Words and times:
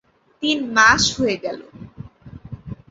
তিন 0.43 0.57
মাস 0.73 1.03
হয়ে 1.17 1.35
গেল। 1.43 1.59